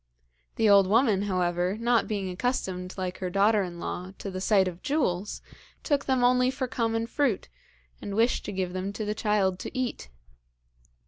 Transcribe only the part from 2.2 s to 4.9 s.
accustomed, like her daughter in law, to the sight of